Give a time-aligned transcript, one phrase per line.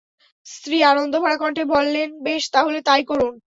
[0.47, 3.33] স্ত্রী আনন্দভরা কণ্ঠে বললেন, বেশ, তাহলে তাই করুন।